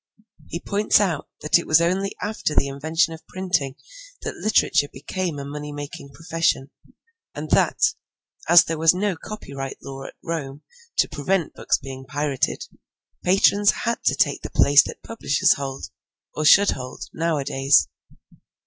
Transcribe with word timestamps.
He 0.47 0.59
points 0.59 0.99
out 0.99 1.29
that 1.41 1.59
it 1.59 1.67
was 1.67 1.79
only 1.79 2.15
after 2.23 2.55
the 2.55 2.67
invention 2.67 3.13
of 3.13 3.27
printing 3.27 3.75
that 4.23 4.33
literature 4.35 4.87
became 4.91 5.37
a 5.37 5.45
money 5.45 5.71
making 5.71 6.09
profession, 6.11 6.71
and 7.35 7.51
that, 7.51 7.79
as 8.49 8.63
there 8.63 8.79
was 8.79 8.95
no 8.95 9.15
copyright 9.15 9.77
law 9.83 10.05
at 10.05 10.15
Rome 10.23 10.63
to 10.97 11.07
prevent 11.07 11.53
books 11.53 11.77
being 11.77 12.03
pirated, 12.05 12.63
patrons 13.23 13.69
had 13.83 14.03
to 14.05 14.15
take 14.15 14.41
the 14.41 14.49
place 14.49 14.81
that 14.85 15.03
publishers 15.03 15.53
hold, 15.53 15.91
or 16.33 16.45
should 16.45 16.71
hold, 16.71 17.03
nowadays. 17.13 17.87